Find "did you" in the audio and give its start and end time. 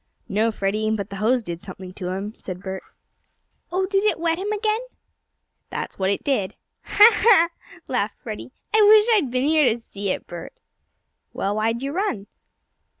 11.73-11.91